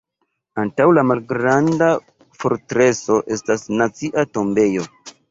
[0.59, 1.89] Antaŭ La malgranda
[2.43, 4.87] fortreso estas Nacia tombejo.